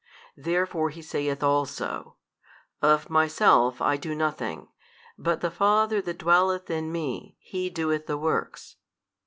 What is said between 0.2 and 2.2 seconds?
Therefore He saith also,